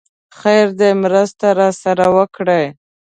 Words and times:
خير 0.39 0.67
دی! 0.79 0.91
مرسته 1.03 1.47
راسره 1.59 2.07
وکړئ! 2.15 2.65